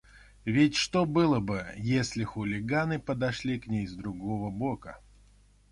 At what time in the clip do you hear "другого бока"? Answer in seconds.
3.93-4.99